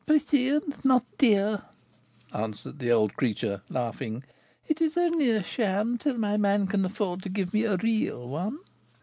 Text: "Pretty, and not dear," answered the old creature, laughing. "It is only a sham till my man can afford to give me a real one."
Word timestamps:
"Pretty, 0.07 0.49
and 0.49 0.73
not 0.83 1.05
dear," 1.19 1.61
answered 2.33 2.79
the 2.79 2.91
old 2.91 3.15
creature, 3.15 3.61
laughing. 3.69 4.23
"It 4.67 4.81
is 4.81 4.97
only 4.97 5.29
a 5.29 5.43
sham 5.43 5.99
till 5.99 6.17
my 6.17 6.37
man 6.37 6.65
can 6.65 6.83
afford 6.85 7.21
to 7.21 7.29
give 7.29 7.53
me 7.53 7.65
a 7.65 7.77
real 7.77 8.27
one." 8.27 8.57